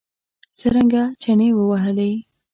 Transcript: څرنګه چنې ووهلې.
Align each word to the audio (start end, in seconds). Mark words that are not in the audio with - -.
څرنګه 0.59 1.03
چنې 1.21 1.47
ووهلې. 1.53 2.11